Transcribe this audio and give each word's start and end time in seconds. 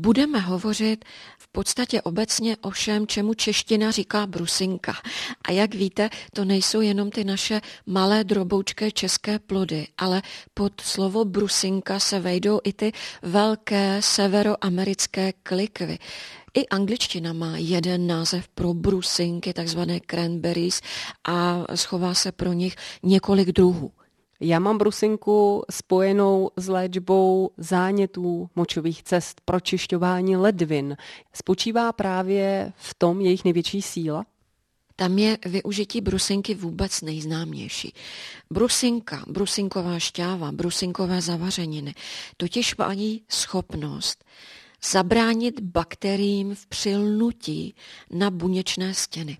Budeme 0.00 0.38
hovořit 0.38 1.04
v 1.38 1.48
podstatě 1.48 2.02
obecně 2.02 2.56
o 2.56 2.70
všem, 2.70 3.06
čemu 3.06 3.34
čeština 3.34 3.90
říká 3.90 4.26
brusinka. 4.26 4.94
A 5.48 5.52
jak 5.52 5.74
víte, 5.74 6.10
to 6.32 6.44
nejsou 6.44 6.80
jenom 6.80 7.10
ty 7.10 7.24
naše 7.24 7.60
malé 7.86 8.24
droboučké 8.24 8.90
české 8.90 9.38
plody, 9.38 9.86
ale 9.98 10.22
pod 10.54 10.80
slovo 10.80 11.24
brusinka 11.24 11.98
se 11.98 12.20
vejdou 12.20 12.60
i 12.64 12.72
ty 12.72 12.92
velké 13.22 14.02
severoamerické 14.02 15.32
klikvy. 15.32 15.98
I 16.54 16.68
angličtina 16.68 17.32
má 17.32 17.56
jeden 17.56 18.06
název 18.06 18.48
pro 18.48 18.74
brusinky, 18.74 19.52
takzvané 19.52 20.00
cranberries, 20.10 20.80
a 21.28 21.64
schová 21.74 22.14
se 22.14 22.32
pro 22.32 22.52
nich 22.52 22.76
několik 23.02 23.52
druhů. 23.52 23.92
Já 24.40 24.58
mám 24.58 24.78
brusinku 24.78 25.62
spojenou 25.70 26.50
s 26.56 26.68
léčbou 26.68 27.50
zánětů 27.56 28.50
močových 28.56 29.02
cest, 29.02 29.40
pročišťování 29.44 30.36
ledvin. 30.36 30.96
Spočívá 31.32 31.92
právě 31.92 32.72
v 32.76 32.94
tom 32.94 33.20
jejich 33.20 33.44
největší 33.44 33.82
síla? 33.82 34.26
Tam 34.96 35.18
je 35.18 35.38
využití 35.46 36.00
brusinky 36.00 36.54
vůbec 36.54 37.00
nejznámější. 37.00 37.92
Brusinka, 38.50 39.24
brusinková 39.28 39.98
šťáva, 39.98 40.52
brusinkové 40.52 41.20
zavařeniny 41.20 41.94
totiž 42.36 42.76
mají 42.76 43.22
schopnost 43.28 44.24
zabránit 44.84 45.60
bakteriím 45.60 46.54
v 46.54 46.66
přilnutí 46.66 47.74
na 48.10 48.30
buněčné 48.30 48.94
stěny. 48.94 49.38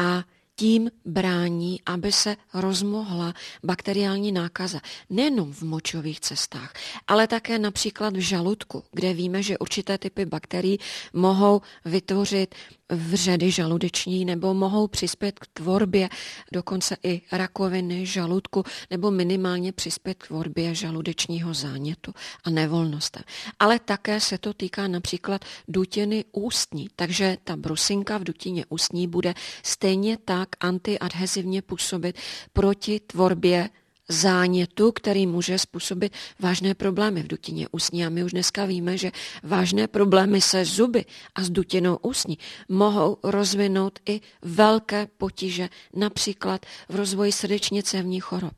A 0.00 0.24
tím 0.56 0.90
brání, 1.04 1.80
aby 1.86 2.12
se 2.12 2.36
rozmohla 2.54 3.34
bakteriální 3.64 4.32
nákaza. 4.32 4.80
Nejenom 5.10 5.52
v 5.52 5.62
močových 5.62 6.20
cestách, 6.20 6.72
ale 7.08 7.26
také 7.26 7.58
například 7.58 8.16
v 8.16 8.20
žaludku, 8.20 8.84
kde 8.92 9.14
víme, 9.14 9.42
že 9.42 9.58
určité 9.58 9.98
typy 9.98 10.26
bakterií 10.26 10.78
mohou 11.12 11.60
vytvořit 11.84 12.54
vředy 12.92 13.50
žaludeční 13.50 14.24
nebo 14.24 14.54
mohou 14.54 14.88
přispět 14.88 15.38
k 15.38 15.46
tvorbě 15.46 16.08
dokonce 16.52 16.96
i 17.02 17.22
rakoviny 17.32 18.06
žaludku 18.06 18.62
nebo 18.90 19.10
minimálně 19.10 19.72
přispět 19.72 20.14
k 20.14 20.26
tvorbě 20.26 20.74
žaludečního 20.74 21.54
zánětu 21.54 22.12
a 22.44 22.50
nevolnostem. 22.50 23.22
Ale 23.58 23.78
také 23.78 24.20
se 24.20 24.38
to 24.38 24.54
týká 24.54 24.88
například 24.88 25.44
dutiny 25.68 26.24
ústní, 26.32 26.88
takže 26.96 27.38
ta 27.44 27.56
brusinka 27.56 28.18
v 28.18 28.24
dutině 28.24 28.64
ústní 28.68 29.08
bude 29.08 29.34
stejně 29.62 30.18
tak 30.24 30.48
antiadhezivně 30.60 31.62
působit 31.62 32.18
proti 32.52 33.00
tvorbě 33.00 33.68
zánětu, 34.08 34.92
který 34.92 35.26
může 35.26 35.58
způsobit 35.58 36.12
vážné 36.40 36.74
problémy 36.74 37.22
v 37.22 37.26
dutině 37.26 37.68
ústní. 37.72 38.06
A 38.06 38.08
my 38.08 38.24
už 38.24 38.32
dneska 38.32 38.64
víme, 38.64 38.98
že 38.98 39.10
vážné 39.42 39.88
problémy 39.88 40.40
se 40.40 40.64
zuby 40.64 41.04
a 41.34 41.42
s 41.42 41.50
dutinou 41.50 41.98
ústní 42.02 42.38
mohou 42.68 43.16
rozvinout 43.22 43.98
i 44.08 44.20
velké 44.42 45.08
potíže, 45.18 45.68
například 45.94 46.66
v 46.88 46.96
rozvoji 46.96 47.32
srdečně 47.32 47.82
cévních 47.82 48.24
chorob. 48.24 48.54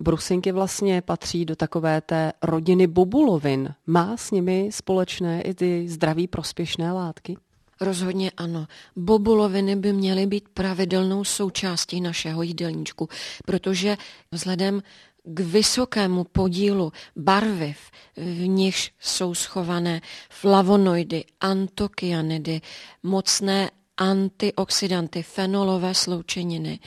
Brusinky 0.00 0.52
vlastně 0.52 1.02
patří 1.02 1.44
do 1.44 1.56
takové 1.56 2.00
té 2.00 2.32
rodiny 2.42 2.86
bobulovin. 2.86 3.74
Má 3.86 4.16
s 4.16 4.30
nimi 4.30 4.68
společné 4.72 5.42
i 5.42 5.54
ty 5.54 5.88
zdraví 5.88 6.26
prospěšné 6.26 6.92
látky? 6.92 7.36
Rozhodně 7.80 8.30
ano. 8.36 8.66
Bobuloviny 8.96 9.76
by 9.76 9.92
měly 9.92 10.26
být 10.26 10.48
pravidelnou 10.48 11.24
součástí 11.24 12.00
našeho 12.00 12.42
jídelníčku, 12.42 13.08
protože 13.46 13.96
vzhledem 14.32 14.82
k 15.24 15.40
vysokému 15.40 16.24
podílu 16.24 16.92
barviv, 17.16 17.76
v 18.16 18.48
nichž 18.48 18.92
jsou 19.00 19.34
schované 19.34 20.00
flavonoidy, 20.30 21.24
antokyanidy, 21.40 22.60
mocné 23.02 23.70
antioxidanty, 23.96 25.22
fenolové 25.22 25.94
sloučeniny, 25.94 26.78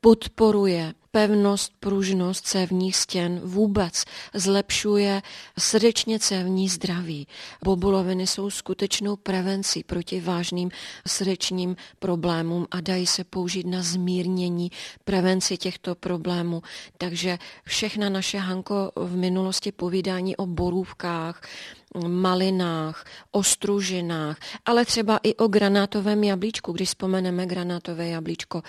podporuje 0.00 0.94
pevnost, 1.10 1.72
pružnost 1.80 2.46
cévních 2.46 2.96
stěn, 2.96 3.40
vůbec 3.44 4.04
zlepšuje 4.34 5.22
srdečně 5.58 6.18
cévní 6.18 6.68
zdraví. 6.68 7.26
Bobuloviny 7.64 8.26
jsou 8.26 8.50
skutečnou 8.50 9.16
prevencí 9.16 9.84
proti 9.84 10.20
vážným 10.20 10.70
srdečním 11.06 11.76
problémům 11.98 12.66
a 12.70 12.80
dají 12.80 13.06
se 13.06 13.24
použít 13.24 13.66
na 13.66 13.82
zmírnění 13.82 14.70
prevenci 15.04 15.56
těchto 15.56 15.94
problémů. 15.94 16.62
Takže 16.98 17.38
všechna 17.64 18.08
naše 18.08 18.38
Hanko 18.38 18.92
v 18.96 19.16
minulosti 19.16 19.72
povídání 19.72 20.36
o 20.36 20.46
borůvkách, 20.46 21.42
malinách, 22.08 23.04
ostružinách, 23.30 24.38
ale 24.64 24.84
třeba 24.84 25.20
i 25.22 25.34
o 25.34 25.48
granátovém 25.48 26.24
jablíčku, 26.24 26.72
když 26.72 26.88
vzpomeneme 26.88 27.46
granátové 27.46 28.08
jablíčko. 28.08 28.62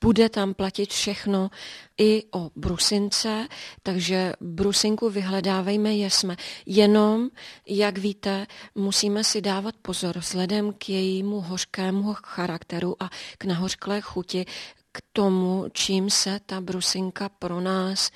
Bude 0.00 0.28
tam 0.28 0.54
platit 0.54 0.90
všechno 0.90 1.50
i 1.98 2.24
o 2.30 2.50
brusince, 2.56 3.48
takže 3.82 4.32
brusinku 4.40 5.10
vyhledávejme 5.10 5.94
jesme. 5.94 6.36
Jenom, 6.66 7.28
jak 7.66 7.98
víte, 7.98 8.46
musíme 8.74 9.24
si 9.24 9.40
dávat 9.40 9.74
pozor 9.82 10.18
vzhledem 10.18 10.72
k 10.72 10.88
jejímu 10.88 11.40
hořkému 11.40 12.14
charakteru 12.24 13.02
a 13.02 13.10
k 13.38 13.44
nahořklé 13.44 14.00
chuti, 14.00 14.46
k 14.92 15.02
tomu, 15.12 15.66
čím 15.72 16.10
se 16.10 16.40
ta 16.46 16.60
brusinka 16.60 17.28
pro 17.28 17.60
nás 17.60 18.10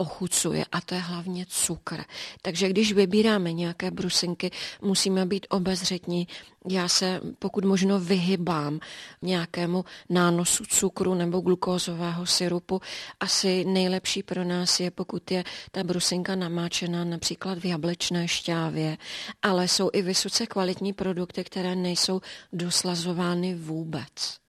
ochucuje 0.00 0.64
a 0.72 0.80
to 0.80 0.94
je 0.94 1.00
hlavně 1.00 1.46
cukr. 1.48 2.04
Takže 2.42 2.68
když 2.68 2.92
vybíráme 2.92 3.52
nějaké 3.52 3.90
brusinky, 3.90 4.50
musíme 4.82 5.26
být 5.26 5.46
obezřetní. 5.50 6.28
Já 6.68 6.88
se 6.88 7.20
pokud 7.38 7.64
možno 7.64 8.00
vyhybám 8.00 8.80
nějakému 9.22 9.84
nánosu 10.08 10.64
cukru 10.64 11.14
nebo 11.14 11.40
glukózového 11.40 12.26
syrupu. 12.26 12.80
Asi 13.20 13.64
nejlepší 13.64 14.22
pro 14.22 14.44
nás 14.44 14.80
je, 14.80 14.90
pokud 14.90 15.30
je 15.30 15.44
ta 15.70 15.84
brusinka 15.84 16.34
namáčená 16.34 17.04
například 17.04 17.58
v 17.58 17.64
jablečné 17.64 18.28
šťávě, 18.28 18.96
ale 19.42 19.68
jsou 19.68 19.90
i 19.92 20.02
vysoce 20.02 20.46
kvalitní 20.46 20.92
produkty, 20.92 21.44
které 21.44 21.76
nejsou 21.76 22.20
doslazovány 22.52 23.54
vůbec. 23.54 24.38